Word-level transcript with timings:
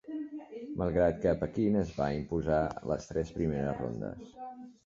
Malgrat 0.81 1.19
que 1.25 1.33
Pequín 1.43 1.77
es 1.83 1.93
va 1.99 2.09
imposar 2.21 2.59
a 2.71 2.91
les 2.93 3.09
tres 3.13 3.33
primeres 3.39 3.81
rondes. 3.87 4.35